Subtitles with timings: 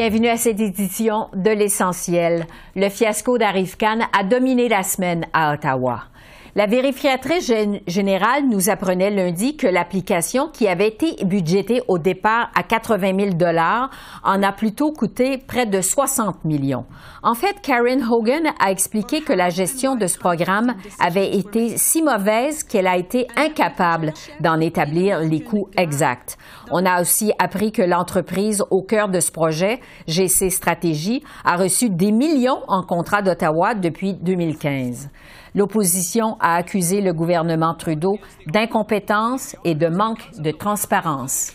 [0.00, 2.46] Bienvenue à cette édition de l'essentiel.
[2.74, 6.04] Le fiasco d'Arif Khan a dominé la semaine à Ottawa.
[6.56, 7.52] La vérificatrice
[7.86, 13.30] générale nous apprenait lundi que l'application, qui avait été budgétée au départ à 80 000
[13.34, 13.90] dollars,
[14.24, 16.86] en a plutôt coûté près de 60 millions.
[17.22, 22.02] En fait, Karen Hogan a expliqué que la gestion de ce programme avait été si
[22.02, 26.36] mauvaise qu'elle a été incapable d'en établir les coûts exacts.
[26.72, 31.90] On a aussi appris que l'entreprise au cœur de ce projet, GC Stratégie, a reçu
[31.90, 35.10] des millions en contrat d'Ottawa depuis 2015.
[35.54, 41.52] L'opposition a accusé le gouvernement Trudeau d'incompétence et de manque de transparence.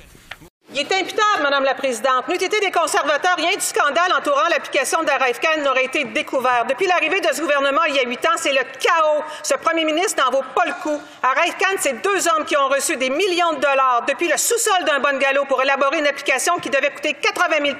[0.74, 2.28] Il est imputable, Madame la Présidente.
[2.28, 6.66] N'eût été des conservateurs, rien du scandale entourant l'application d'Arifcan n'aurait été découvert.
[6.68, 9.24] Depuis l'arrivée de ce gouvernement il y a huit ans, c'est le chaos.
[9.44, 11.00] Ce premier ministre n'en vaut pas le coup.
[11.24, 15.18] Arifcan, c'est deux hommes qui ont reçu des millions de dollars depuis le sous-sol d'un
[15.18, 17.78] galop pour élaborer une application qui devait coûter 80 000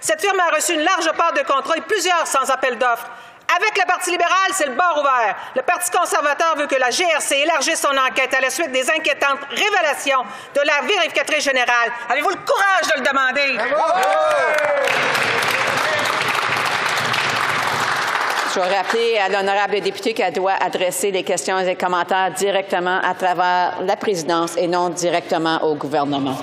[0.00, 3.10] Cette firme a reçu une large part de contrats et plusieurs sans appel d'offres.
[3.54, 5.36] Avec le Parti libéral, c'est le bord ouvert.
[5.54, 9.40] Le Parti conservateur veut que la GRC élargisse son enquête à la suite des inquiétantes
[9.50, 10.22] révélations
[10.54, 11.92] de la vérificatrice générale.
[12.08, 13.58] Avez-vous le courage de le demander?
[18.54, 23.00] Je vais rappeler à l'honorable député qu'elle doit adresser les questions et les commentaires directement
[23.02, 26.36] à travers la présidence et non directement au gouvernement.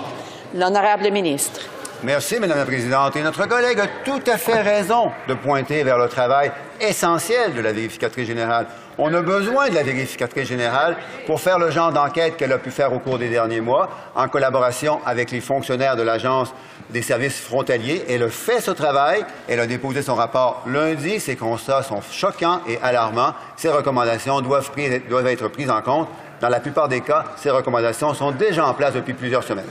[0.53, 1.61] L'honorable ministre.
[2.03, 3.15] Merci, Madame la Présidente.
[3.15, 6.51] Et notre collègue a tout à fait raison de pointer vers le travail
[6.81, 8.67] essentiel de la vérificatrice générale.
[8.97, 12.71] On a besoin de la vérificatrice générale pour faire le genre d'enquête qu'elle a pu
[12.71, 16.53] faire au cours des derniers mois en collaboration avec les fonctionnaires de l'Agence
[16.89, 18.03] des services frontaliers.
[18.09, 19.25] Elle a fait ce travail.
[19.47, 21.19] Elle a déposé son rapport lundi.
[21.19, 23.33] Ces constats sont choquants et alarmants.
[23.55, 26.07] Ces recommandations doivent être prises en compte.
[26.41, 29.65] Dans la plupart des cas, ces recommandations sont déjà en place depuis plusieurs semaines.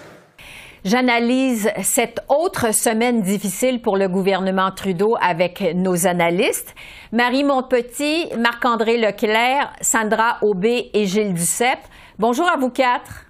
[0.85, 6.75] J'analyse cette autre semaine difficile pour le gouvernement Trudeau avec nos analystes.
[7.13, 11.81] Marie Montpetit, Marc-André Leclerc, Sandra Aubé et Gilles Duceppe.
[12.19, 13.27] Bonjour à vous quatre.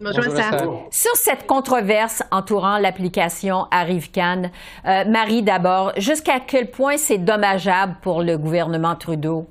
[0.00, 4.44] Bonjour, Bonjour Sur cette controverse entourant l'application ArriveCan,
[4.86, 9.46] euh, Marie d'abord, jusqu'à quel point c'est dommageable pour le gouvernement Trudeau?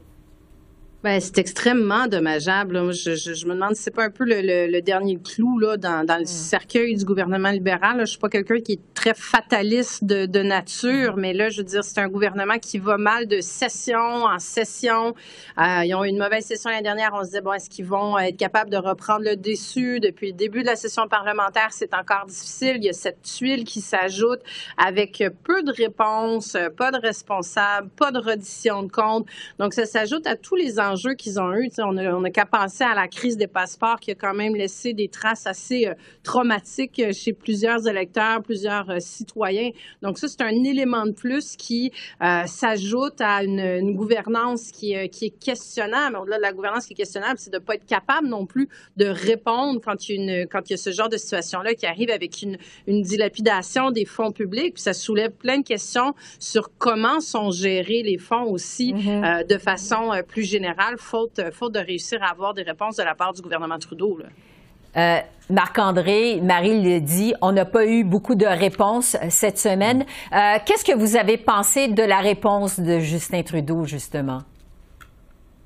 [1.08, 2.92] Ben, c'est extrêmement dommageable.
[2.92, 6.06] Je, je, me demande si c'est pas un peu le, le, dernier clou là, dans,
[6.06, 6.26] dans le mm.
[6.26, 8.02] cercueil du gouvernement libéral.
[8.02, 11.20] Je suis pas quelqu'un qui est très fataliste de, de nature, mm.
[11.22, 15.16] mais là, je veux dire, c'est un gouvernement qui va mal de session en session.
[15.58, 17.12] Euh, ils ont eu une mauvaise session l'année dernière.
[17.14, 20.02] On se disait, bon, est-ce qu'ils vont être capables de reprendre le déçu?
[20.02, 22.80] Depuis le début de la session parlementaire, c'est encore difficile.
[22.80, 24.42] Il y a cette tuile qui s'ajoute
[24.78, 29.26] avec peu de réponses, pas de responsables, pas de reddition de comptes.
[29.58, 31.70] Donc, ça s'ajoute à tous les enjeux qu'ils ont eu.
[31.80, 35.08] On n'a qu'à penser à la crise des passeports qui a quand même laissé des
[35.08, 35.94] traces assez euh,
[36.24, 39.70] traumatiques euh, chez plusieurs électeurs, plusieurs euh, citoyens.
[40.02, 41.92] Donc ça, c'est un élément de plus qui
[42.46, 46.18] s'ajoute à une, gouvernance qui, qui est questionnable.
[46.18, 48.70] Au-delà de la gouvernance qui est questionnable, c'est de ne pas être capable non plus
[48.98, 51.74] de répondre quand il y a, une, quand il y a ce genre de situation-là
[51.74, 54.76] qui arrive avec une, une dilapidation des fonds publics.
[54.76, 59.48] Puis ça soulève plein de questions sur comment sont gérés les fonds aussi mm-hmm.
[59.48, 63.34] de façon plus générale faute, faute de réussir à avoir des réponses de la part
[63.34, 64.20] du gouvernement Trudeau.
[64.96, 70.06] Euh, Marc-André, Marie le dit, on n'a pas eu beaucoup de réponses euh, cette semaine.
[70.34, 74.42] Euh, qu'est-ce que vous avez pensé de la réponse de Justin Trudeau, justement?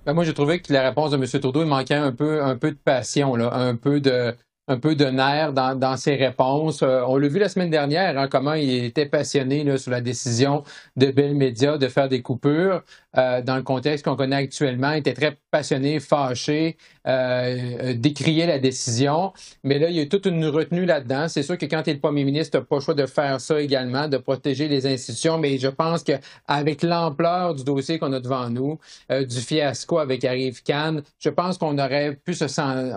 [0.05, 1.25] Ben, moi, j'ai trouvé que la réponse de M.
[1.25, 4.35] Trudeau, il manquait un peu, un peu de passion, là, un peu de,
[4.71, 6.81] un peu de nerfs dans, ses réponses.
[6.81, 10.63] on l'a vu la semaine dernière, hein, comment il était passionné sur la décision
[10.95, 12.83] de Bell Media de faire des coupures.
[13.17, 19.33] Euh, dans le contexte qu'on connaît actuellement, était très passionné, fâché, euh, décriait la décision.
[19.63, 21.27] Mais là, il y a toute une retenue là-dedans.
[21.27, 23.05] C'est sûr que quand tu es le premier ministre, tu n'as pas le choix de
[23.05, 25.37] faire ça également, de protéger les institutions.
[25.37, 28.79] Mais je pense qu'avec l'ampleur du dossier qu'on a devant nous,
[29.11, 32.45] euh, du fiasco avec Arrive Khan, je pense qu'on aurait pu se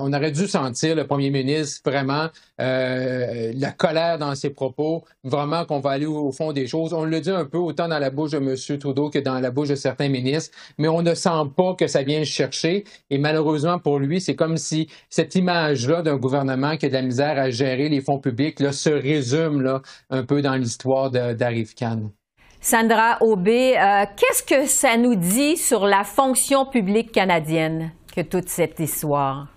[0.01, 2.29] on aurait dû sentir le premier ministre vraiment
[2.61, 6.93] euh, la colère dans ses propos, vraiment qu'on va aller au, fond des choses.
[6.93, 8.79] On le dit un peu autant dans la bouche de M.
[8.79, 12.03] Trudeau que dans la bouche de certains ministres, mais on ne sent pas que ça
[12.03, 12.85] vient chercher.
[13.11, 17.03] Et malheureusement pour lui, c'est comme si cette image-là d'un gouvernement qui a de la
[17.03, 21.75] misère à gérer les fonds publics là, se résume là, un peu dans l'histoire d'Arif
[21.75, 22.11] Khan.
[22.61, 28.49] Sandra Aubé, euh, qu'est-ce que ça nous dit sur la fonction publique canadienne que toute
[28.49, 29.49] cette histoire?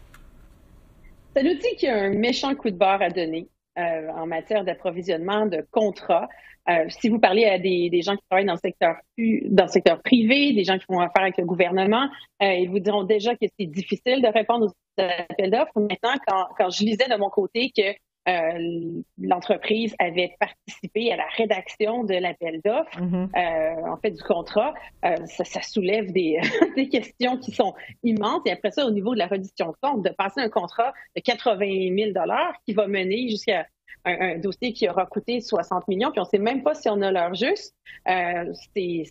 [1.36, 3.48] Ça nous dit qu'il y a un méchant coup de barre à donner
[3.78, 6.28] euh, en matière d'approvisionnement de contrats.
[6.70, 10.02] Euh, si vous parlez à des, gens qui travaillent dans le secteur dans le secteur
[10.02, 12.10] privé, des gens qui font affaire avec le gouvernement,
[12.42, 15.72] euh, ils vous diront déjà que c'est difficile de répondre aux appels d'offres.
[15.76, 17.94] Maintenant, quand, quand je lisais de mon côté que
[18.30, 23.90] euh, l'entreprise avait participé à la rédaction de l'appel d'offres, mm-hmm.
[23.90, 26.38] en fait du contrat, ça, ça, soulève des,
[26.76, 27.74] des, questions qui sont
[28.04, 28.42] immenses.
[28.46, 31.22] Et après ça, au niveau de la reddition de compte, de passer un contrat de
[31.22, 33.66] 80 000 dollars qui va mener jusqu'à
[34.06, 37.02] un, dossier qui aura coûté 60 millions, puis on ne sait même pas si on
[37.02, 37.76] a l'heure juste.
[38.08, 39.04] Euh, c'est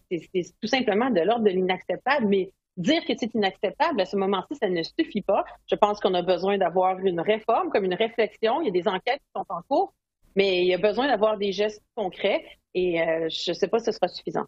[0.61, 2.27] tout simplement de l'ordre de l'inacceptable.
[2.27, 5.45] Mais dire que c'est inacceptable, à ce moment-ci, ça ne suffit pas.
[5.71, 8.61] Je pense qu'on a besoin d'avoir une réforme, comme une réflexion.
[8.61, 9.95] Il y a des enquêtes qui sont en cours,
[10.35, 12.45] mais il y a besoin d'avoir des gestes concrets
[12.75, 14.45] et euh, je ne sais pas si ce sera suffisant.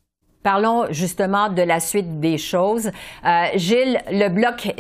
[0.48, 2.86] Parlons justement de la suite des choses.
[2.86, 4.74] Euh, Gilles, le Bloc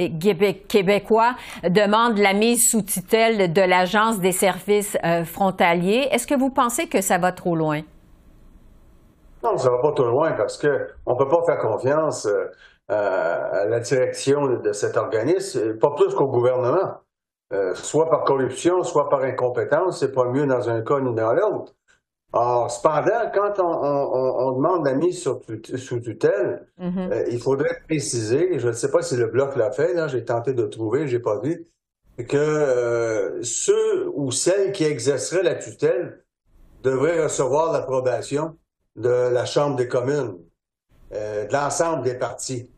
[0.66, 6.08] québécois demande la mise sous tutelle de l'Agence des services euh, frontaliers.
[6.10, 7.82] Est-ce que vous pensez que ça va trop loin?
[9.44, 12.26] Non, ça va pas trop loin parce qu'on ne peut pas faire confiance
[12.88, 16.94] à la direction de cet organisme, pas plus qu'au gouvernement.
[17.52, 21.34] Euh, soit par corruption, soit par incompétence, c'est pas mieux dans un cas ni dans
[21.34, 21.74] l'autre.
[22.32, 27.12] Or, cependant, quand on, demande la mise sous tutelle, mm-hmm.
[27.12, 30.52] euh, il faudrait préciser, je ne sais pas si le bloc l'a fait, j'ai tenté
[30.52, 31.66] de trouver, j'ai pas vu,
[32.18, 36.22] que euh, ceux ou celles qui exerceraient la tutelle
[36.82, 38.56] devraient recevoir l'approbation
[38.96, 40.36] de la Chambre des communes,
[41.12, 42.70] de l'ensemble des partis.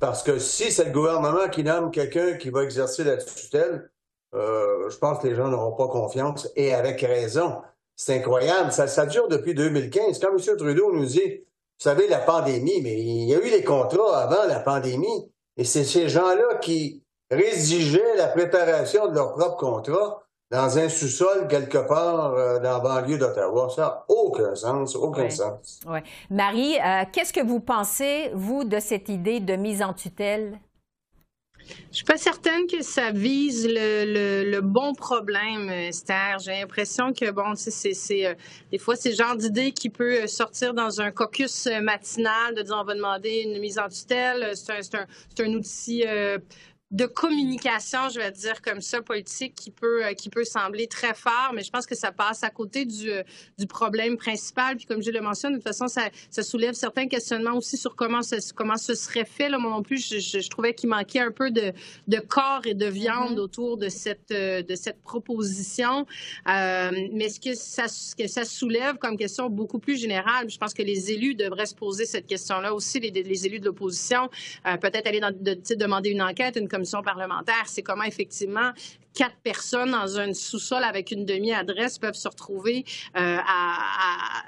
[0.00, 3.90] Parce que si c'est le gouvernement qui nomme quelqu'un qui va exercer la tutelle,
[4.34, 7.62] euh, je pense que les gens n'auront pas confiance et avec raison.
[7.96, 8.70] C'est incroyable.
[8.72, 10.20] Ça, ça dure depuis 2015.
[10.20, 10.56] Quand M.
[10.56, 11.40] Trudeau nous dit,
[11.78, 15.30] vous savez, la pandémie, mais il y a eu les contrats avant la pandémie.
[15.56, 21.48] Et c'est ces gens-là qui rédigeaient la préparation de leur propre contrat dans un sous-sol
[21.48, 23.68] quelque part euh, dans la banlieue d'Ottawa.
[23.74, 25.80] Ça n'a aucun sens, aucun sens.
[25.86, 26.04] Ouais.
[26.30, 30.60] Marie, euh, qu'est-ce que vous pensez, vous, de cette idée de mise en tutelle?
[31.90, 36.38] Je suis pas certaine que ça vise le, bon problème, Esther.
[36.38, 38.34] J'ai l'impression que, bon, c'est, c'est, euh,
[38.70, 42.76] des fois, c'est le genre d'idée qui peut sortir dans un caucus matinal de dire
[42.80, 44.52] on va demander une mise en tutelle.
[44.54, 46.04] C'est un, un, c'est un outil
[46.92, 51.14] de communication, je vais dire comme ça, politique, qui peut, euh, qui peut sembler très
[51.14, 53.24] fort, mais je pense que ça passe à côté du, euh,
[53.58, 54.76] du problème principal.
[54.76, 57.96] Puis comme je le mentionne, de toute façon, ça, ça soulève certains questionnements aussi sur
[57.96, 59.48] comment, ça, comment ce serait fait.
[59.48, 61.72] Là, moi non plus, je, je, trouvais qu'il manquait un peu de,
[62.06, 63.40] de corps et de viande mm-hmm.
[63.40, 66.06] autour de cette, euh, de cette proposition.
[66.48, 70.58] Euh, mais ce que ça, ce que ça soulève comme question beaucoup plus générale, je
[70.58, 74.30] pense que les élus devraient se poser cette question-là aussi, les, les élus de l'opposition,
[74.66, 78.72] euh, peut-être aller dans, de, demander une enquête, une commission parlementaire, c'est comment effectivement
[79.16, 82.84] quatre personnes dans un sous-sol avec une demi-adresse peuvent se retrouver
[83.16, 84.42] euh, à,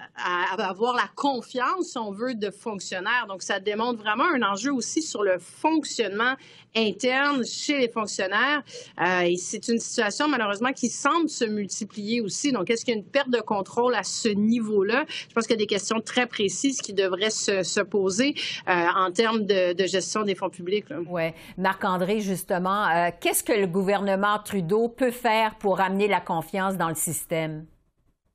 [0.58, 3.26] avoir la confiance, si on veut, de fonctionnaires.
[3.28, 6.34] Donc, ça démontre vraiment un enjeu aussi sur le fonctionnement
[6.76, 8.62] interne chez les fonctionnaires.
[9.00, 12.52] Euh, et c'est une situation, malheureusement, qui semble se multiplier aussi.
[12.52, 15.06] Donc, est-ce qu'il y a une perte de contrôle à ce niveau-là?
[15.08, 18.34] Je pense qu'il y a des questions très précises qui devraient se, poser
[18.68, 20.84] euh, en termes de, gestion des fonds publics.
[21.08, 21.30] Oui.
[21.56, 24.57] Marc-André, justement, qu'est-ce que le gouvernement Trudeau
[24.96, 27.66] peut faire pour amener la confiance dans le système?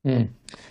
[0.04, 0.24] Hmm.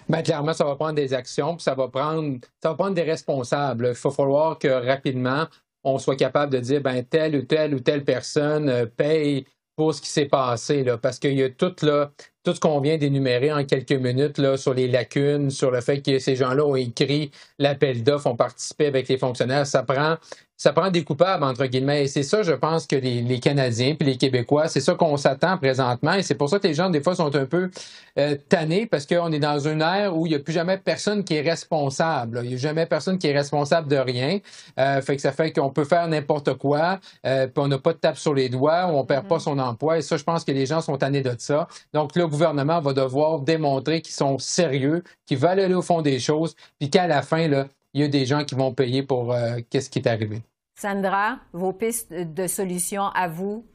[0.08, 3.04] Ben, clairement, ça va prendre des actions, puis ça va prendre, ça va prendre des
[3.04, 3.94] responsables.
[3.96, 5.48] Il va falloir que rapidement,
[5.84, 9.46] on soit capable de dire ben telle ou telle ou telle personne euh, paye
[9.76, 12.12] pour ce qui s'est passé, là, parce qu'il y a tout là,
[12.44, 16.02] tout ce qu'on vient d'énumérer en quelques minutes là, sur les lacunes, sur le fait
[16.02, 20.18] que ces gens-là ont écrit l'appel d'offres, ont participé avec les fonctionnaires, ça prend
[20.64, 22.04] ça prend des coupables, entre guillemets.
[22.04, 25.58] Et c'est ça, je pense, que les, Canadiens puis les Québécois, c'est ça qu'on s'attend
[25.58, 26.14] présentement.
[26.14, 27.70] Et c'est pour ça que les gens, des fois, sont un peu
[28.18, 31.26] euh, tannés parce qu'on est dans une ère où il n'y a plus jamais personne
[31.26, 32.40] qui est responsable.
[32.44, 34.40] Il n'y a jamais personne qui est responsable de rien.
[34.80, 37.92] Euh, fait que ça fait qu'on peut faire n'importe quoi, euh, puis on n'a pas
[37.92, 39.40] de tape sur les doigts, on perd pas mm-hmm.
[39.40, 39.98] son emploi.
[39.98, 41.68] Et ça, je pense que les gens sont tannés de ça.
[41.94, 46.20] Donc, le gouvernement va devoir démontrer qu'ils sont sérieux, qu'ils veulent aller au fond des
[46.20, 49.34] choses, puis qu'à la fin, là, il y a des gens qui vont payer pour
[49.34, 50.42] euh, qu'est-ce qui est arrivé.
[50.76, 53.66] Sandra, vos pistes de solutions à vous?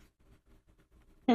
[1.28, 1.34] je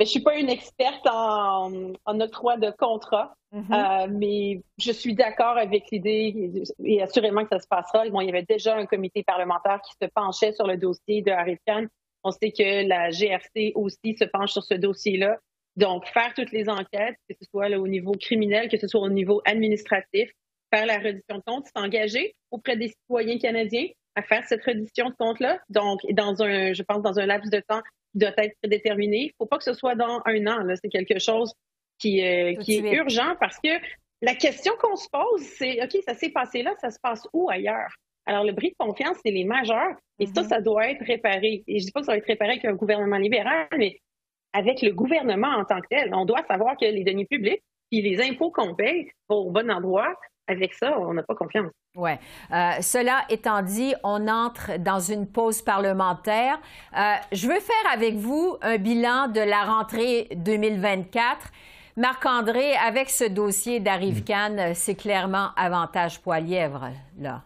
[0.00, 3.72] ne suis pas une experte en, octroi de contrat, mm-hmm.
[3.72, 8.08] euh, mais je suis d'accord avec l'idée et assurément que ça se passera.
[8.10, 11.30] Bon, il y avait déjà un comité parlementaire qui se penchait sur le dossier de
[11.30, 11.58] Harry
[12.24, 15.38] On sait que la GRC aussi se penche sur ce dossier-là.
[15.76, 19.08] Donc, faire toutes les enquêtes, que ce soit au niveau criminel, que ce soit au
[19.08, 20.30] niveau administratif,
[20.72, 25.14] faire la reddition de compte, s'engager auprès des citoyens canadiens à faire cette reddition de
[25.18, 25.58] compte-là.
[25.68, 29.18] Donc, dans un, je pense, dans un laps de temps qui doit être prédéterminé.
[29.18, 30.74] Il ne faut pas que ce soit dans un an.
[30.80, 31.52] C'est quelque chose
[31.98, 33.70] qui, euh, qui est urgent parce que
[34.22, 37.50] la question qu'on se pose, c'est OK, ça s'est passé là, ça se passe où
[37.50, 37.92] ailleurs?
[38.26, 39.96] Alors, le bris de confiance, c'est les majeurs.
[40.18, 40.48] Et ça, mm-hmm.
[40.48, 41.62] ça doit être réparé.
[41.66, 43.98] Et je dis pas que ça doit être réparé avec un gouvernement libéral, mais
[44.54, 46.14] avec le gouvernement en tant que tel.
[46.14, 49.70] On doit savoir que les deniers publics puis les impôts qu'on paye vont au bon
[49.70, 50.14] endroit.
[50.46, 51.70] Avec ça, on n'a pas confiance.
[51.96, 52.10] Oui.
[52.52, 56.60] Euh, cela étant dit, on entre dans une pause parlementaire.
[56.94, 61.50] Euh, je veux faire avec vous un bilan de la rentrée 2024.
[61.96, 67.42] Marc-André, avec ce dossier d'Arrive-Can, c'est clairement avantage poilièvre, là.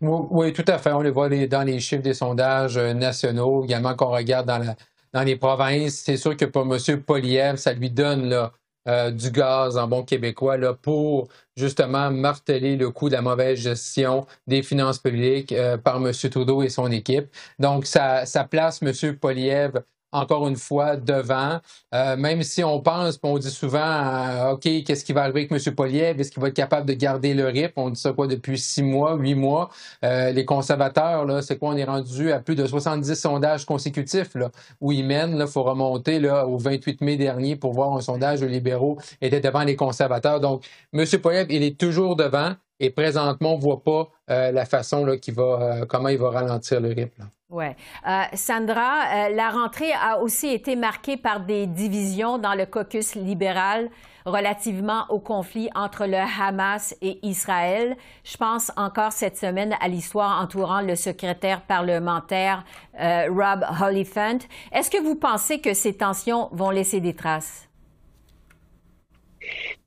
[0.00, 0.92] Oui, tout à fait.
[0.92, 4.74] On le voit dans les chiffres des sondages euh, nationaux, également qu'on regarde dans,
[5.14, 6.02] dans les provinces.
[6.04, 7.02] C'est sûr que pour M.
[7.02, 8.50] Poliev, ça lui donne
[8.86, 13.58] euh, du gaz en bon québécois là, pour justement marteler le coût de la mauvaise
[13.60, 16.12] gestion des finances publiques euh, par M.
[16.12, 17.28] Trudeau et son équipe.
[17.58, 19.16] Donc, ça, ça place M.
[19.16, 19.80] Poliev
[20.14, 21.60] encore une fois, devant.
[21.92, 25.66] Euh, même si on pense, on dit souvent, euh, OK, qu'est-ce qui va arriver avec
[25.66, 25.74] M.
[25.74, 26.20] Poliev?
[26.20, 27.72] Est-ce qu'il va être capable de garder le RIP?
[27.76, 29.70] On dit ça quoi depuis six mois, huit mois?
[30.04, 31.70] Euh, les conservateurs, là, c'est quoi?
[31.70, 35.36] On est rendu à plus de 70 sondages consécutifs là, où ils mènent.
[35.38, 39.40] Il faut remonter là, au 28 mai dernier pour voir un sondage de libéraux était
[39.40, 40.40] devant les conservateurs.
[40.40, 41.04] Donc, M.
[41.20, 42.52] Poliev, il est toujours devant.
[42.80, 46.88] Et présentement, on ne voit pas la façon là, va, comment il va ralentir le
[46.88, 47.14] RIP.
[47.54, 47.66] Oui.
[48.08, 53.14] Euh, Sandra, euh, la rentrée a aussi été marquée par des divisions dans le caucus
[53.14, 53.90] libéral
[54.26, 57.96] relativement au conflit entre le Hamas et Israël.
[58.24, 62.64] Je pense encore cette semaine à l'histoire entourant le secrétaire parlementaire
[63.00, 64.38] euh, Rob Holifant.
[64.72, 67.68] Est-ce que vous pensez que ces tensions vont laisser des traces?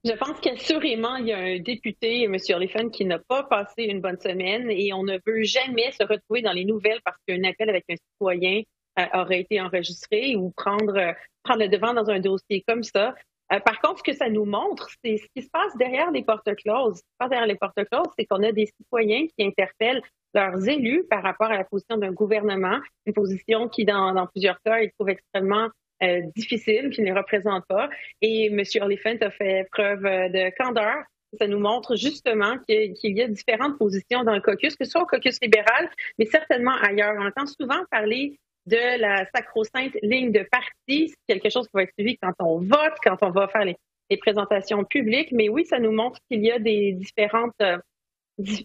[0.03, 2.35] Je pense qu'assurément, il y a un député, M.
[2.55, 6.41] Oliphant, qui n'a pas passé une bonne semaine et on ne veut jamais se retrouver
[6.41, 8.61] dans les nouvelles parce qu'un appel avec un citoyen
[8.99, 13.15] euh, aurait été enregistré ou prendre, prendre le devant dans un dossier comme ça.
[13.53, 16.23] Euh, par contre, ce que ça nous montre, c'est ce qui se passe derrière les
[16.23, 16.97] portes closes.
[16.97, 20.01] Ce qui se passe derrière les portes closes, c'est qu'on a des citoyens qui interpellent
[20.33, 24.79] leurs élus par rapport à la position d'un gouvernement, une position qui, dans plusieurs cas,
[24.79, 25.69] ils trouvent extrêmement
[26.03, 27.89] euh, difficile, qui ne les représente pas.
[28.21, 28.61] Et M.
[28.81, 31.03] Oliphant a fait preuve euh, de candeur.
[31.39, 35.01] Ça nous montre justement qu'il y a différentes positions dans le caucus, que ce soit
[35.01, 35.89] au caucus libéral,
[36.19, 37.15] mais certainement ailleurs.
[37.17, 38.37] On entend souvent parler
[38.67, 41.09] de la sacro-sainte ligne de parti.
[41.09, 43.77] C'est quelque chose qui va être suivi quand on vote, quand on va faire les,
[44.17, 45.31] présentations publiques.
[45.31, 47.77] Mais oui, ça nous montre qu'il y a des différentes, euh,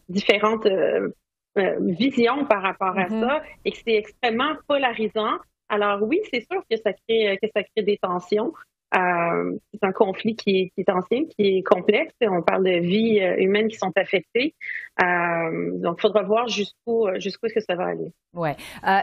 [0.08, 0.68] différentes
[1.56, 3.20] visions par rapport à mm-hmm.
[3.20, 5.38] ça et que c'est extrêmement polarisant.
[5.72, 8.52] Alors oui, c'est sûr que ça crée des tensions.
[8.94, 12.12] Euh, c'est un conflit qui est, ancien, qui est complexe.
[12.20, 14.54] On parle de vies euh, humaines qui sont affectées.
[15.02, 18.12] Euh, donc, il faudra voir jusqu'où jusqu'où est-ce que ça va aller.
[18.34, 18.54] Ouais.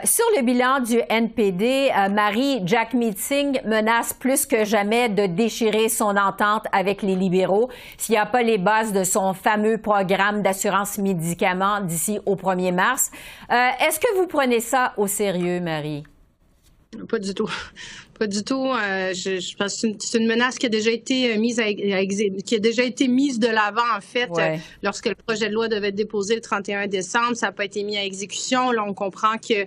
[0.06, 6.16] sur le bilan du NPD, Marie Jack Meeting menace plus que jamais de déchirer son
[6.18, 11.00] entente avec les libéraux s'il n'y a pas les bases de son fameux programme d'assurance
[11.00, 13.12] médicaments d'ici au 1er mars.
[13.50, 16.04] est-ce que vous prenez ça au sérieux, Marie?
[17.08, 17.50] Pas du tout.
[18.20, 18.68] Pas du tout.
[18.68, 21.72] Euh, je, je, pense que c'est une, menace qui a déjà été euh, mise à,
[21.72, 25.70] qui a déjà été mise de l'avant en fait euh, lorsque le projet de loi
[25.70, 27.38] devait être déposé le 31 décembre.
[27.38, 28.72] Ça n'a pas été mis à exécution.
[28.72, 29.66] Là, on comprend que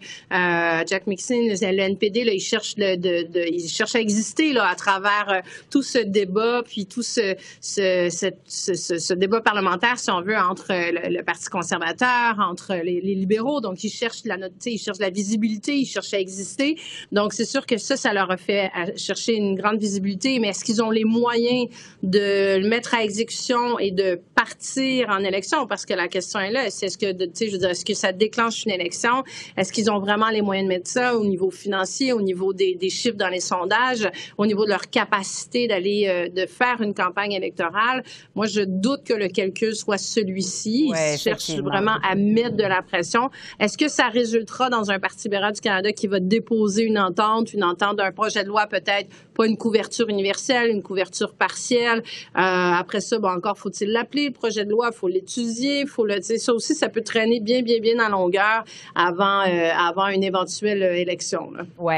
[0.87, 4.68] Jack Mixon, le NPD, là, il cherche de, de, de, il cherche à exister là
[4.68, 5.40] à travers
[5.71, 8.11] tout ce débat puis tout ce ce,
[8.47, 13.62] ce, ce, débat parlementaire, si on veut, entre le, Parti conservateur, entre les, les, libéraux.
[13.62, 16.76] Donc, ils cherchent la, ils cherchent la visibilité, ils cherchent à exister.
[17.12, 20.49] Donc, c'est sûr que ça, ça leur a fait à chercher une grande visibilité, mais
[20.49, 21.69] est-ce qu'ils ont les moyens
[22.03, 25.67] de le mettre à exécution et de partir en élection?
[25.67, 27.95] Parce que la question est là, est-ce que, tu sais, je veux dire, est-ce que
[27.95, 29.23] ça déclenche une élection?
[29.57, 32.77] Est-ce qu'ils ont vraiment les moyens de mettre ça au niveau financier, au niveau des,
[32.91, 34.09] chiffres dans les sondages,
[34.39, 38.03] au niveau de leur capacité d'aller, euh, de faire une campagne électorale?
[38.35, 40.91] Moi, je doute que le calcul soit celui-ci.
[40.95, 43.31] Ils cherchent vraiment à mettre de la pression.
[43.61, 47.53] Est-ce que ça résultera dans un Parti libéral du Canada qui va déposer une entente,
[47.53, 52.03] une entente d'un projet de loi peut-être pas une couverture universelle, une couverture partielle.
[52.37, 56.21] Euh, après ça, bon, encore faut-il l'appeler, le projet de loi, faut l'étudier, faut le,
[56.21, 60.83] ça aussi, ça peut traîner bien, bien, bien en longueur avant, euh, avant une éventuelle
[60.83, 61.53] euh, élection.
[61.79, 61.95] Oui.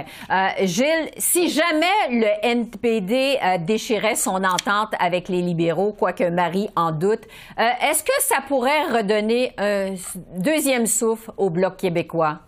[0.62, 7.22] Gilles, si jamais le NPD déchirait son entente avec les libéraux, quoique Marie en doute,
[7.56, 9.94] est-ce que ça pourrait redonner un
[10.36, 12.40] deuxième souffle au Bloc québécois?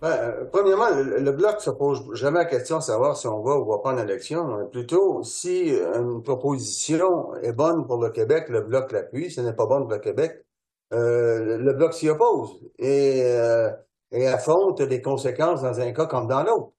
[0.00, 3.42] Ben, euh, premièrement, le, Bloc ne se pose jamais la question de savoir si on
[3.42, 4.68] va ou va pas en élection.
[4.70, 9.28] Plutôt, si une proposition est bonne pour le Québec, le Bloc l'appuie.
[9.30, 10.44] Si elle n'est pas bonne pour le Québec,
[10.94, 13.70] euh, le Bloc s'y oppose et, euh,
[14.12, 16.72] et affronte les conséquences dans un cas comme dans l'autre.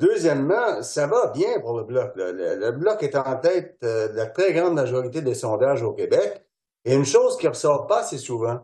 [0.00, 2.12] deuxièmement, ça va bien pour le Bloc.
[2.16, 6.42] Le, Bloc est en tête de la très grande majorité des sondages au Québec.
[6.86, 8.60] Et une chose qui ressort pas assez souvent,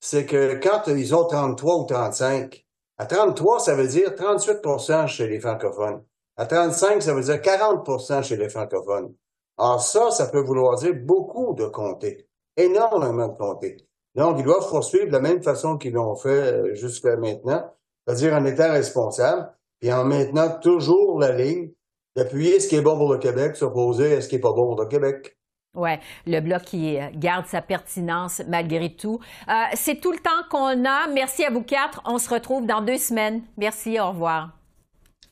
[0.00, 2.65] c'est que quand ils ont 33 ou 35,
[2.98, 6.02] à 33, ça veut dire 38% chez les francophones.
[6.36, 9.14] À 35, ça veut dire 40% chez les francophones.
[9.58, 13.76] Alors ça, ça peut vouloir dire beaucoup de comtés, énormément de comtés.
[14.14, 17.70] Donc, ils doivent poursuivre de la même façon qu'ils l'ont fait euh, jusqu'à maintenant,
[18.06, 21.70] c'est-à-dire en étant responsables, et en maintenant toujours la ligne
[22.16, 24.74] d'appuyer ce qui est bon pour le Québec, s'opposer à ce qui n'est pas bon
[24.74, 25.36] pour le Québec.
[25.76, 25.90] Oui,
[26.26, 29.20] le bloc qui euh, garde sa pertinence malgré tout.
[29.48, 31.06] Euh, c'est tout le temps qu'on a.
[31.12, 32.00] Merci à vous quatre.
[32.04, 33.42] On se retrouve dans deux semaines.
[33.56, 34.50] Merci, au revoir.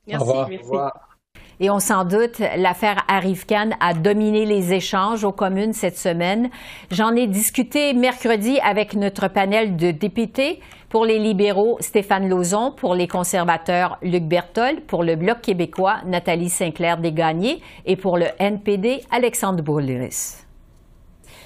[0.07, 0.23] Merci.
[0.23, 0.49] Au revoir.
[0.49, 1.14] Merci.
[1.61, 6.51] Et on s'en doute, l'affaire Arifcan a dominé les échanges aux communes cette semaine.
[6.91, 10.61] J'en ai discuté mercredi avec notre panel de députés.
[10.89, 12.73] Pour les libéraux, Stéphane Lauzon.
[12.73, 14.83] Pour les conservateurs, Luc Berthold.
[14.83, 17.61] Pour le Bloc québécois, Nathalie Sinclair-Desgagnés.
[17.87, 20.44] Et pour le NPD, Alexandre Bourliris.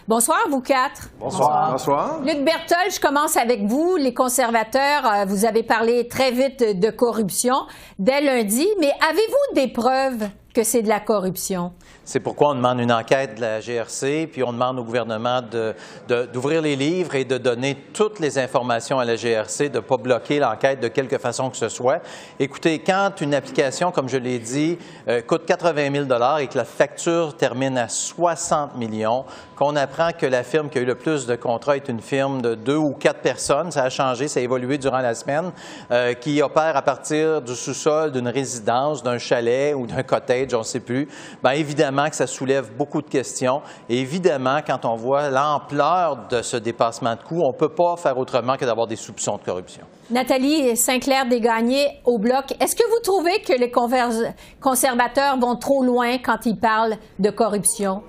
[0.08, 1.10] Bonsoir, vous quatre.
[1.20, 1.72] Bonsoir.
[1.72, 2.20] Bonsoir.
[2.22, 3.96] Luc Berthold, je commence avec vous.
[3.96, 7.54] Les conservateurs, euh, vous avez parlé très vite de corruption
[7.98, 11.74] dès lundi, mais avez-vous des preuves que c'est de la corruption?
[12.08, 15.42] C'est pourquoi on demande une enquête de la GRC, puis on demande au gouvernement
[16.08, 19.98] d'ouvrir les livres et de donner toutes les informations à la GRC, de ne pas
[19.98, 22.00] bloquer l'enquête de quelque façon que ce soit.
[22.40, 26.64] Écoutez, quand une application, comme je l'ai dit, euh, coûte 80 000 et que la
[26.64, 31.26] facture termine à 60 millions, qu'on apprend que la firme qui a eu le plus
[31.26, 34.42] de contrats est une firme de deux ou quatre personnes, ça a changé, ça a
[34.42, 35.50] évolué durant la semaine,
[35.90, 40.60] euh, qui opère à partir du sous-sol d'une résidence, d'un chalet ou d'un cottage, on
[40.60, 41.06] ne sait plus,
[41.42, 43.62] bien évidemment, que ça soulève beaucoup de questions.
[43.88, 47.96] Et évidemment, quand on voit l'ampleur de ce dépassement de coûts, on ne peut pas
[47.96, 49.82] faire autrement que d'avoir des soupçons de corruption.
[50.10, 53.70] Nathalie Sinclair-Desgagnés au Bloc, est-ce que vous trouvez que les
[54.60, 58.02] conservateurs vont trop loin quand ils parlent de corruption?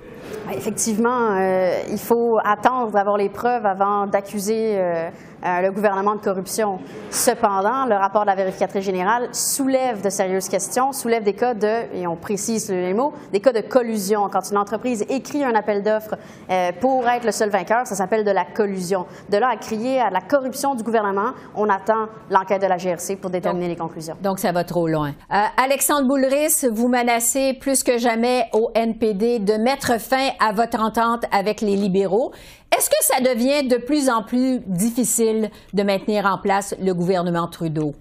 [0.51, 5.09] Effectivement, euh, il faut attendre d'avoir les preuves avant d'accuser euh,
[5.45, 6.79] euh, le gouvernement de corruption.
[7.09, 11.95] Cependant, le rapport de la vérificatrice générale soulève de sérieuses questions, soulève des cas de,
[11.95, 14.27] et on précise les mots, des cas de collusion.
[14.29, 16.15] Quand une entreprise écrit un appel d'offres
[16.49, 19.05] euh, pour être le seul vainqueur, ça s'appelle de la collusion.
[19.29, 23.15] De là à crier à la corruption du gouvernement, on attend l'enquête de la GRC
[23.15, 24.15] pour déterminer les conclusions.
[24.21, 25.11] Donc, ça va trop loin.
[25.31, 30.79] Euh, Alexandre Boulris, vous menacez plus que jamais au NPD de mettre fin à votre
[30.81, 32.31] entente avec les libéraux.
[32.75, 37.47] Est-ce que ça devient de plus en plus difficile de maintenir en place le gouvernement
[37.47, 37.93] Trudeau?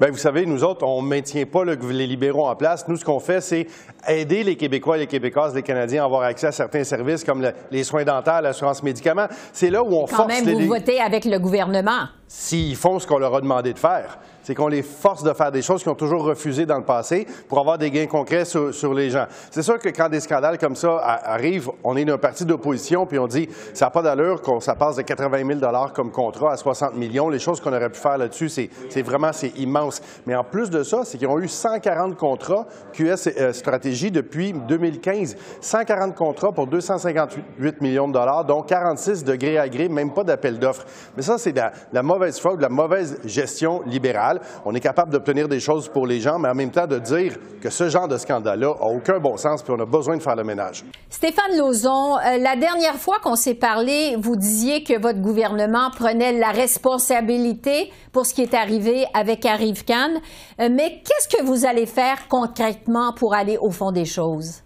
[0.00, 2.88] Bien, vous savez, nous autres, on ne maintient pas les libéraux en place.
[2.88, 3.66] Nous, ce qu'on fait, c'est
[4.08, 7.46] aider les Québécois et les Québécoises, les Canadiens à avoir accès à certains services comme
[7.70, 9.26] les soins dentaires, l'assurance médicaments.
[9.52, 12.08] C'est là où on Quand force même, vous votez avec le gouvernement.
[12.26, 14.18] S'ils font ce qu'on leur a demandé de faire
[14.50, 17.24] c'est qu'on les force de faire des choses qu'ils ont toujours refusées dans le passé
[17.46, 19.26] pour avoir des gains concrets sur, les gens.
[19.48, 23.16] C'est sûr que quand des scandales comme ça arrivent, on est d'un parti d'opposition puis
[23.20, 26.56] on dit ça n'a pas d'allure qu'on ça passe de 80 000 comme contrat à
[26.56, 27.28] 60 millions.
[27.28, 30.02] Les choses qu'on aurait pu faire là-dessus, c'est vraiment c'est immense.
[30.26, 34.52] Mais en plus de ça, c'est qu'ils ont eu 140 contrats QS euh, Stratégie depuis
[34.52, 35.36] 2015.
[35.60, 40.24] 140 contrats pour 258 millions de dollars, dont 46 de gré à gré, même pas
[40.24, 40.86] d'appel d'offres.
[41.16, 44.39] Mais ça, c'est de la mauvaise foi, de la mauvaise gestion libérale.
[44.64, 47.36] On est capable d'obtenir des choses pour les gens, mais en même temps de dire
[47.60, 50.36] que ce genre de scandale-là n'a aucun bon sens, puis on a besoin de faire
[50.36, 50.84] le ménage.
[51.08, 56.32] Stéphane Lauzon, euh, la dernière fois qu'on s'est parlé, vous disiez que votre gouvernement prenait
[56.32, 60.20] la responsabilité pour ce qui est arrivé avec Arrive Khan.
[60.60, 64.62] Euh, mais qu'est-ce que vous allez faire concrètement pour aller au fond des choses?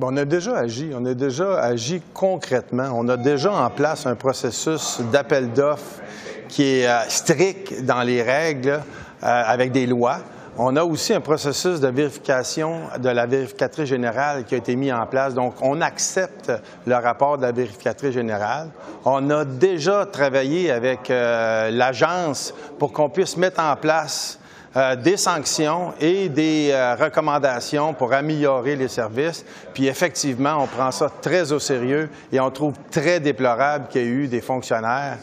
[0.00, 0.90] on a déjà agi.
[0.94, 2.90] On a déjà agi concrètement.
[2.94, 6.00] On a déjà en place un processus d'appel d'offres
[6.48, 8.80] qui est euh, strict dans les règles.
[9.24, 10.18] Euh, avec des lois.
[10.58, 14.92] On a aussi un processus de vérification de la vérificatrice générale qui a été mis
[14.92, 15.34] en place.
[15.34, 16.52] Donc, on accepte
[16.86, 18.68] le rapport de la vérificatrice générale.
[19.04, 24.38] On a déjà travaillé avec euh, l'agence pour qu'on puisse mettre en place
[24.76, 29.44] euh, des sanctions et des recommandations pour améliorer les services.
[29.74, 34.04] Puis effectivement, on prend ça très au sérieux et on trouve très déplorable qu'il y
[34.04, 35.18] ait eu des fonctionnaires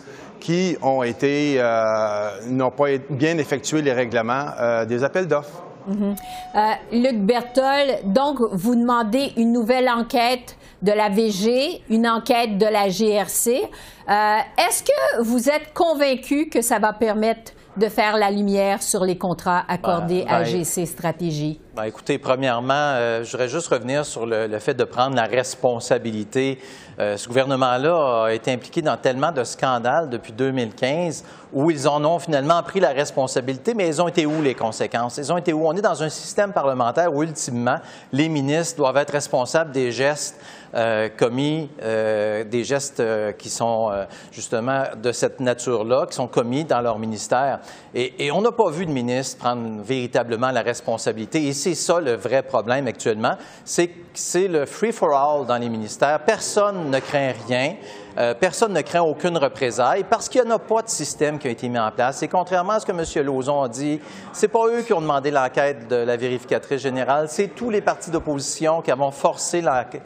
[0.46, 0.78] qui
[1.24, 5.64] euh, n'ont pas bien effectué les règlements euh, des appels d'offres.
[5.88, 6.16] Mhm.
[6.56, 6.60] Euh,
[6.92, 12.90] Luc Bertol, donc vous demandez une nouvelle enquête de la VG, une enquête de la
[12.90, 13.64] GRC.
[14.08, 19.18] Est-ce que vous êtes convaincu que ça va permettre de faire la lumière sur les
[19.18, 21.60] contrats accordés Ben, à ben, GC Stratégie?
[21.76, 25.26] Ben, écoutez, premièrement, euh, je voudrais juste revenir sur le, le fait de prendre la
[25.26, 26.60] responsabilité.
[27.00, 32.04] Euh, ce gouvernement-là a été impliqué dans tellement de scandales depuis 2015 où ils en
[32.06, 35.18] ont finalement pris la responsabilité, mais ils ont été où les conséquences?
[35.18, 35.68] Ils ont été où?
[35.68, 37.78] On est dans un système parlementaire où, ultimement,
[38.12, 40.40] les ministres doivent être responsables des gestes
[40.76, 46.28] euh, commis, euh, des gestes euh, qui sont euh, justement de cette nature-là, qui sont
[46.28, 47.60] commis dans leur ministère.
[47.94, 51.46] Et, et on n'a pas vu de ministre prendre véritablement la responsabilité.
[51.48, 56.22] Et c'est ça le vrai problème actuellement, c'est c'est le free-for-all dans les ministères.
[56.26, 57.76] Personne ne craint rien.
[58.18, 61.48] Euh, personne ne craint aucune représaille parce qu'il n'y en a pas de système qui
[61.48, 62.24] a été mis en place.
[62.24, 63.26] Et contrairement à ce que M.
[63.26, 64.00] Lauzon a dit,
[64.32, 68.12] c'est pas eux qui ont demandé l'enquête de la vérificatrice générale, c'est tous les partis
[68.12, 69.62] d'opposition qui avons forcé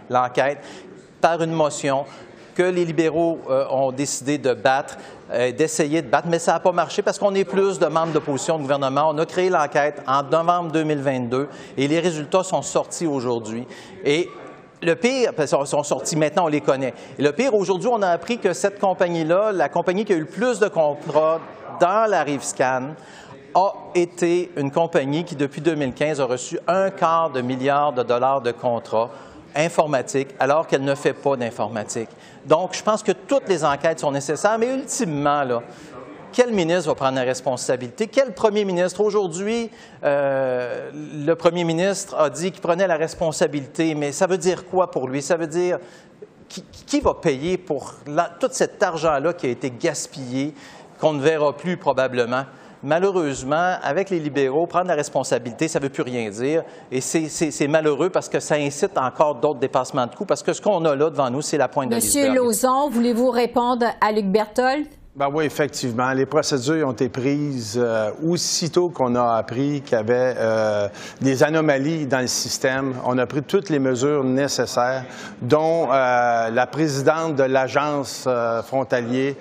[0.09, 0.59] l'enquête
[1.21, 2.05] par une motion
[2.55, 4.97] que les libéraux euh, ont décidé de battre,
[5.31, 8.11] euh, d'essayer de battre, mais ça n'a pas marché parce qu'on est plus de membres
[8.11, 9.11] d'opposition au gouvernement.
[9.13, 13.65] On a créé l'enquête en novembre 2022 et les résultats sont sortis aujourd'hui.
[14.03, 14.29] Et
[14.81, 16.93] le pire, parce qu'ils sont sortis maintenant, on les connaît.
[17.17, 20.25] Le pire, aujourd'hui, on a appris que cette compagnie-là, la compagnie qui a eu le
[20.25, 21.39] plus de contrats
[21.79, 22.93] dans la rive scan,
[23.55, 28.41] a été une compagnie qui, depuis 2015, a reçu un quart de milliard de dollars
[28.41, 29.09] de contrats
[29.55, 32.09] informatiques, alors qu'elle ne fait pas d'informatique.
[32.45, 35.61] Donc, je pense que toutes les enquêtes sont nécessaires, mais ultimement, là,
[36.31, 38.07] quel ministre va prendre la responsabilité?
[38.07, 39.01] Quel premier ministre?
[39.01, 39.69] Aujourd'hui,
[40.03, 44.91] euh, le premier ministre a dit qu'il prenait la responsabilité, mais ça veut dire quoi
[44.91, 45.21] pour lui?
[45.21, 45.79] Ça veut dire
[46.87, 47.93] qui, va payer pour
[48.39, 50.53] tout cet argent-là qui a été gaspillé,
[50.99, 52.43] qu'on ne verra plus probablement?
[52.81, 56.63] Malheureusement, avec les libéraux, prendre la responsabilité, ça ne veut plus rien dire.
[56.91, 60.25] Et c'est- malheureux parce que ça incite encore d'autres dépassements de coûts.
[60.25, 62.37] Parce que ce qu'on a là devant nous, c'est la pointe de Monsieur l'iceberg.
[62.37, 64.87] Lauzon, voulez-vous répondre à Luc Berthold?
[65.15, 66.13] Ben oui, effectivement.
[66.13, 70.87] Les procédures ont été prises euh, aussitôt qu'on a appris qu'il y avait euh,
[71.19, 72.93] des anomalies dans le système.
[73.05, 75.05] On a pris toutes les mesures nécessaires,
[75.41, 79.35] dont euh, la présidente de l'agence euh, frontalier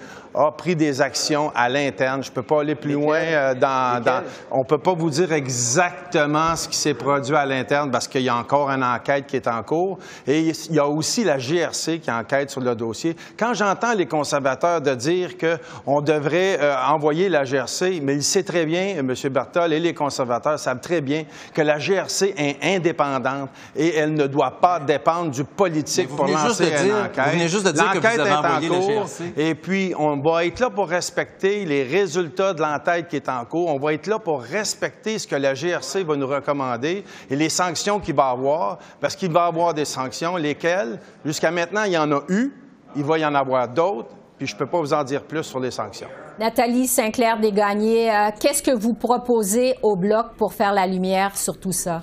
[0.46, 2.22] a pris des actions à l'interne.
[2.22, 5.10] Je ne peux pas aller plus loin euh, dans, dans- On ne peut pas vous
[5.10, 9.26] dire exactement ce qui s'est produit à l'interne parce qu'il y a encore une enquête
[9.26, 9.98] qui est en cours.
[10.26, 13.16] Et il y a aussi la GRC qui enquête sur le dossier.
[13.38, 18.42] Quand j'entends les conservateurs de dire qu'on devrait euh, envoyer la GRC, mais il sait
[18.44, 19.12] très bien, M.
[19.30, 24.26] Berthold et les conservateurs savent très bien que la GRC est indépendante et elle ne
[24.26, 27.24] doit pas dépendre du politique pour lancer une dire- enquête.
[27.26, 28.80] vous venez juste de dire que vous L'enquête avez est en envoyé la.
[29.00, 29.24] GRC.
[29.36, 33.44] Et puis, on va être là pour respecter les résultats de l'enquête qui est en
[33.44, 33.68] cours.
[33.68, 37.48] On va être là pour respecter ce que la GRC va nous recommander et les
[37.48, 41.98] sanctions qu'il va avoir, parce qu'il va avoir des sanctions, lesquelles, jusqu'à maintenant, il y
[41.98, 42.52] en a eu,
[42.96, 45.44] il va y en avoir d'autres, puis je ne peux pas vous en dire plus
[45.44, 46.08] sur les sanctions.
[46.38, 51.72] Nathalie Sinclair-Desgagnés, euh, qu'est-ce que vous proposez au Bloc pour faire la lumière sur tout
[51.72, 52.02] ça?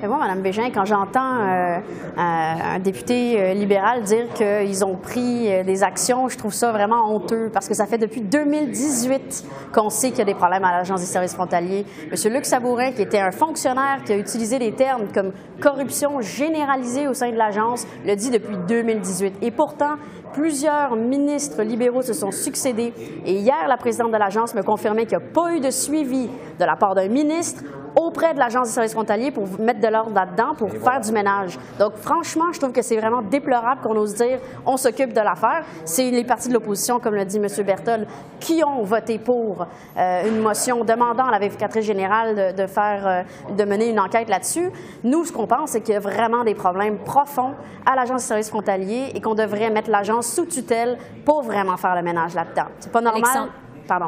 [0.00, 1.78] Mais moi, Mme Bégin, quand j'entends euh,
[2.16, 6.72] un, un député euh, libéral dire qu'ils ont pris euh, des actions, je trouve ça
[6.72, 10.64] vraiment honteux parce que ça fait depuis 2018 qu'on sait qu'il y a des problèmes
[10.64, 11.84] à l'Agence des services frontaliers.
[12.10, 12.32] M.
[12.32, 17.12] Luc Sabourin, qui était un fonctionnaire qui a utilisé des termes comme corruption généralisée au
[17.12, 19.34] sein de l'agence, le dit depuis 2018.
[19.42, 19.96] Et pourtant,
[20.32, 22.92] plusieurs ministres libéraux se sont succédés.
[23.24, 26.28] Et hier, la présidente de l'agence me confirmait qu'il n'y a pas eu de suivi
[26.58, 27.62] de la part d'un ministre
[27.96, 31.58] auprès de l'Agence des services frontaliers pour mettre de l'ordre là-dedans, pour faire du ménage.
[31.78, 35.64] Donc, franchement, je trouve que c'est vraiment déplorable qu'on ose dire on s'occupe de l'affaire.
[35.84, 37.46] C'est les partis de l'opposition, comme l'a dit M.
[37.64, 38.06] Berthold,
[38.38, 39.66] qui ont voté pour
[39.98, 44.00] euh, une motion demandant à la vérificatrice générale de, de faire, euh, de mener une
[44.00, 44.70] enquête là-dessus.
[45.04, 47.54] Nous, ce qu'on pense, c'est qu'il y a vraiment des problèmes profonds
[47.90, 51.94] à l'Agence des services frontaliers et qu'on devrait mettre l'agence sous tutelle pour vraiment faire
[51.94, 52.66] le ménage là-dedans.
[52.80, 53.22] C'est pas normal?
[53.24, 53.52] Alexandre-
[53.88, 54.06] Pardon.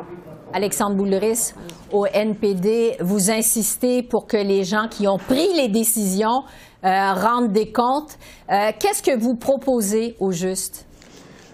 [0.54, 1.54] Alexandre Boulris,
[1.92, 6.44] au NPD, vous insistez pour que les gens qui ont pris les décisions
[6.84, 8.18] euh, rendent des comptes.
[8.50, 10.86] Euh, Qu'est-ce que vous proposez au juste?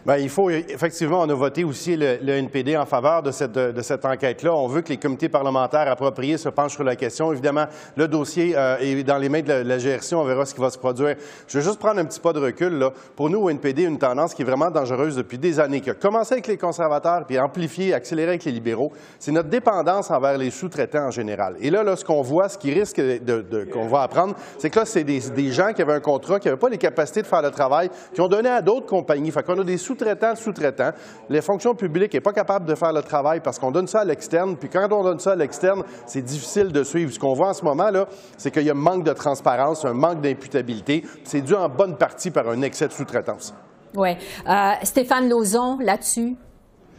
[0.06, 4.06] Bien, il faut, effectivement, on a voté aussi le, NPD en faveur de cette, de
[4.06, 4.54] enquête-là.
[4.54, 7.32] On veut que les comités parlementaires appropriés se penchent sur la question.
[7.32, 10.14] Évidemment, le dossier euh, est dans les mains de la, la GRC.
[10.14, 11.16] On verra ce qui va se produire.
[11.46, 12.78] Je veux juste prendre un petit pas de recul.
[12.78, 12.92] Là.
[13.16, 15.94] Pour nous, au NPD, une tendance qui est vraiment dangereuse depuis des années, qui a
[15.94, 20.50] commencé avec les conservateurs, puis amplifié, accéléré avec les libéraux, c'est notre dépendance envers les
[20.50, 21.56] sous-traitants en général.
[21.60, 24.70] Et là, là ce qu'on voit, ce qui risque de, de- qu'on va apprendre, c'est
[24.70, 27.26] que là, c'est des, gens qui avaient un contrat, qui n'avaient pas les capacités de
[27.26, 29.32] faire le travail, qui ont donné à d'autres compagnies.
[29.32, 30.92] Qu'on a des sous-traitants sous-traitants.
[31.28, 34.04] Les fonctions publiques n'est pas capable de faire le travail parce qu'on donne ça à
[34.04, 34.56] l'externe.
[34.56, 37.12] Puis quand on donne ça à l'externe, c'est difficile de suivre.
[37.12, 38.06] Ce qu'on voit en ce moment, là,
[38.36, 41.04] c'est qu'il y a un manque de transparence, un manque d'imputabilité.
[41.24, 43.54] C'est dû en bonne partie par un excès de sous-traitance.
[43.94, 44.10] Oui.
[44.48, 46.36] Euh, Stéphane Lauzon, là-dessus?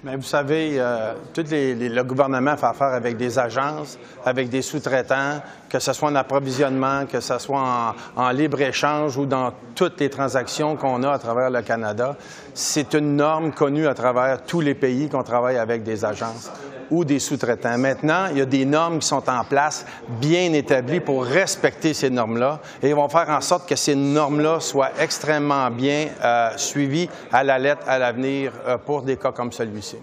[0.01, 4.62] Mais vous savez, euh, tout les, le gouvernement fait affaire avec des agences, avec des
[4.62, 9.99] sous-traitants, que ce soit en approvisionnement, que ce soit en, en libre-échange ou dans toutes
[9.99, 12.15] les transactions qu'on a à travers le Canada.
[12.53, 16.49] C'est une norme connue à travers tous les pays qu'on travaille avec des agences
[16.91, 17.78] ou des sous-traitants.
[17.78, 19.86] Maintenant, il y a des normes qui sont en place,
[20.19, 24.60] bien établies pour respecter ces normes-là, et ils vont faire en sorte que ces normes-là
[24.60, 29.52] soient extrêmement bien euh, suivies à la lettre à l'avenir euh, pour des cas comme
[29.52, 29.97] celui-ci.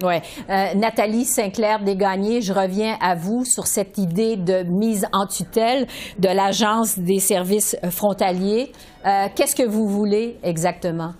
[0.00, 0.14] Oui.
[0.48, 5.88] Euh, Nathalie Sinclair-Desgagnés, je reviens à vous sur cette idée de mise en tutelle
[6.20, 8.72] de l'Agence des services frontaliers.
[9.34, 11.14] Qu'est-ce que vous voulez exactement?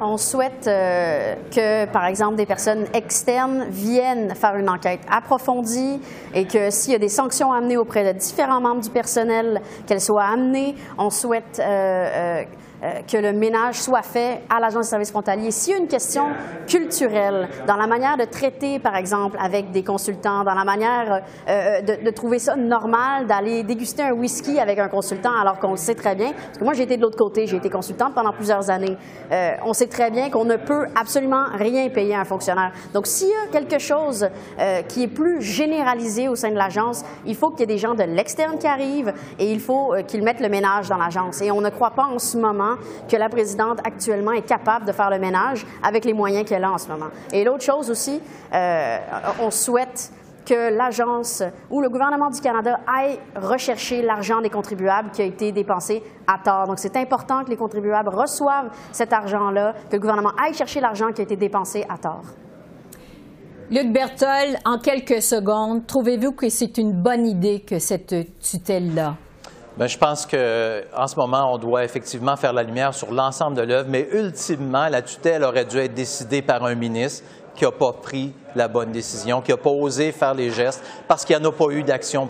[0.00, 6.00] On souhaite euh, que, par exemple, des personnes externes viennent faire une enquête approfondie
[6.34, 10.00] et que s'il y a des sanctions amenées auprès de différents membres du personnel, qu'elles
[10.00, 10.76] soient amenées.
[10.98, 12.44] On souhaite euh, euh,
[12.80, 15.50] que le ménage soit fait à l'Agence de services frontaliers.
[15.50, 16.26] S'il y a une question
[16.66, 21.48] culturelle dans la manière de traiter, par exemple, avec des consultants, dans la manière euh,
[21.48, 25.76] euh, de, trouver ça normal d'aller déguster un whisky avec un consultant alors qu'on le
[25.76, 28.32] sait très bien, parce que moi j'ai été de l'autre côté, j'ai été consultante pendant
[28.32, 28.96] plusieurs années,
[29.30, 32.72] euh, on sait très bien qu'on ne peut absolument rien payer à un fonctionnaire.
[32.92, 37.04] Donc s'il y a quelque chose euh, qui est plus généralisé au sein de l'agence,
[37.26, 40.22] il faut qu'il y ait des gens de l'externe qui arrivent et il faut qu'ils
[40.22, 41.40] mettent le ménage dans l'agence.
[41.42, 42.67] Et on ne croit pas en ce moment
[43.08, 46.72] que la présidente actuellement est capable de faire le ménage avec les moyens qu'elle a
[46.72, 47.08] en ce moment.
[47.32, 48.20] Et l'autre chose aussi,
[48.54, 48.98] euh,
[49.40, 50.12] on souhaite
[50.48, 55.52] que l'agence ou le gouvernement du Canada aille rechercher l'argent des contribuables qui a été
[55.52, 56.66] dépensé à tort.
[56.66, 61.12] Donc, c'est important que les contribuables reçoivent cet argent-là, que le gouvernement aille chercher l'argent
[61.12, 62.24] qui a été dépensé à tort.
[63.70, 69.16] Luc Bertol, en quelques secondes, trouvez-vous que c'est une bonne idée que cette tutelle-là?
[69.78, 73.62] Bien, je pense qu'en ce moment, on doit effectivement faire la lumière sur l'ensemble de
[73.62, 77.92] l'œuvre, mais ultimement, la tutelle aurait dû être décidée par un ministre qui n'a pas
[77.92, 81.50] pris la bonne décision, qui n'a pas osé faire les gestes, parce qu'il n'y en
[81.50, 82.26] a pas eu d'action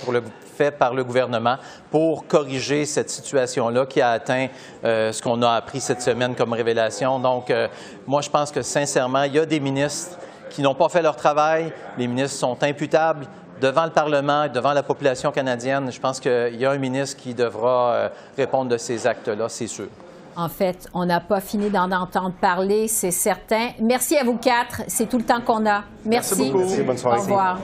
[0.59, 1.57] faite par le gouvernement
[1.91, 4.49] pour corriger cette situation-là qui a atteint
[4.85, 7.19] euh, ce qu'on a appris cette semaine comme révélation.
[7.19, 7.69] Donc, euh,
[8.07, 10.19] moi, je pense que sincèrement, il y a des ministres
[10.51, 11.73] qui n'ont pas fait leur travail.
[11.97, 13.27] Les ministres sont imputables
[13.61, 17.17] devant le Parlement et devant la population canadienne, je pense qu'il y a un ministre
[17.17, 19.89] qui devra euh, répondre de ces actes-là, c'est sûr.
[20.37, 23.71] En fait, on n'a pas fini d'en entendre parler, c'est certain.
[23.81, 24.83] Merci à vous quatre.
[24.87, 25.83] C'est tout le temps qu'on a.
[26.05, 26.53] Merci.
[26.55, 27.19] Merci Bonne soirée.
[27.19, 27.59] Au revoir.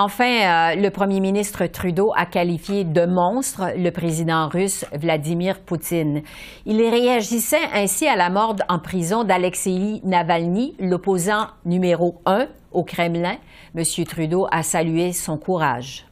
[0.00, 6.22] Enfin, euh, le premier ministre Trudeau a qualifié de monstre le président russe Vladimir Poutine.
[6.66, 12.46] Il réagissait ainsi à la mort en prison d'Alexei Navalny, l'opposant numéro un
[12.78, 13.38] au Kremlin.
[13.74, 13.84] M.
[14.06, 16.04] Trudeau a salué son courage.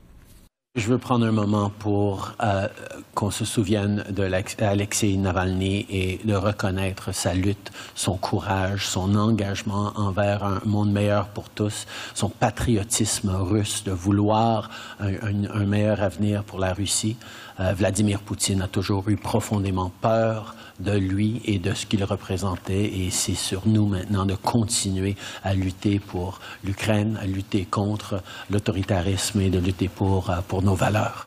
[0.75, 2.69] Je veux prendre un moment pour euh,
[3.15, 10.45] qu'on se souvienne d'Alexei Navalny et de reconnaître sa lutte, son courage, son engagement envers
[10.45, 14.69] un monde meilleur pour tous, son patriotisme russe de vouloir
[15.01, 17.17] un meilleur avenir pour la Russie.
[17.61, 22.85] Euh, Vladimir Poutine a toujours eu profondément peur de lui et de ce qu'il représentait.
[22.85, 29.41] Et c'est sur nous maintenant de continuer à lutter pour l'Ukraine, à lutter contre l'autoritarisme
[29.41, 31.27] et de lutter pour, euh, pour nos valeurs.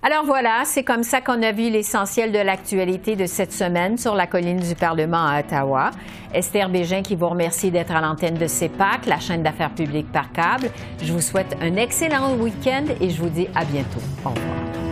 [0.00, 4.14] Alors voilà, c'est comme ça qu'on a vu l'essentiel de l'actualité de cette semaine sur
[4.14, 5.90] la colline du Parlement à Ottawa.
[6.32, 10.30] Esther Bégin qui vous remercie d'être à l'antenne de CEPAC, la chaîne d'affaires publiques par
[10.30, 10.70] câble.
[11.02, 14.00] Je vous souhaite un excellent week-end et je vous dis à bientôt.
[14.24, 14.87] Au revoir.